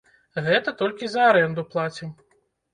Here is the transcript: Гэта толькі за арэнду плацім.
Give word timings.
Гэта 0.47 0.73
толькі 0.79 1.11
за 1.17 1.29
арэнду 1.35 1.69
плацім. 1.77 2.19